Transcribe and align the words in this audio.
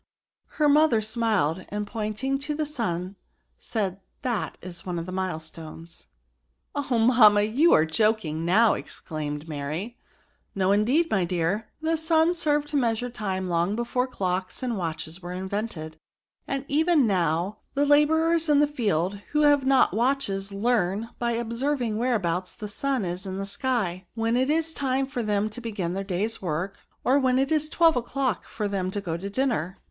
Her 0.57 0.67
mother 0.67 0.99
smiled; 0.99 1.63
and 1.69 1.85
pointing 1.85 2.39
to 2.39 2.55
the 2.55 2.63
sim^ 2.63 3.17
said 3.59 3.99
that 4.23 4.57
is 4.59 4.83
one 4.83 4.97
of 4.97 5.05
the 5.05 5.11
milestones." 5.11 6.07
*' 6.39 6.73
Oh, 6.75 6.97
mamma, 6.97 7.41
you 7.43 7.73
are 7.73 7.85
joking 7.85 8.43
now," 8.43 8.73
ex 8.73 8.99
claimed 8.99 9.47
Mary. 9.47 9.83
|f?t" 9.99 10.03
No, 10.55 10.71
indeed, 10.71 11.11
my 11.11 11.23
dear. 11.23 11.67
The 11.83 11.97
sun 11.97 12.33
served 12.33 12.69
to 12.69 12.77
measure 12.77 13.11
time 13.11 13.47
long 13.47 13.75
before 13.75 14.07
clocks 14.07 14.63
and 14.63 14.75
watches 14.75 15.21
were 15.21 15.33
invented; 15.33 15.97
and 16.47 16.65
even 16.67 17.05
now, 17.05 17.59
the 17.75 17.85
la 17.85 18.03
bourers 18.03 18.49
in 18.49 18.59
the 18.59 18.65
fields, 18.65 19.17
who 19.33 19.41
have 19.41 19.67
not 19.67 19.93
watches, 19.93 20.51
learn, 20.51 21.09
by 21.19 21.33
observing 21.33 21.97
whereabouts 21.99 22.53
the 22.55 22.67
sun 22.67 23.05
is 23.05 23.27
in 23.27 23.37
the 23.37 23.45
sky, 23.45 24.07
when 24.15 24.35
it 24.35 24.49
is 24.49 24.73
time 24.73 25.05
for 25.05 25.21
them 25.21 25.47
to 25.51 25.61
begin 25.61 25.93
their 25.93 26.03
day's 26.03 26.41
work, 26.41 26.79
or 27.03 27.19
when 27.19 27.37
it 27.37 27.51
is 27.51 27.69
twelve 27.69 27.95
o'clock, 27.95 28.45
for 28.45 28.67
them 28.67 28.89
to 28.89 28.99
go 28.99 29.15
to 29.15 29.29
dinner. 29.29 29.77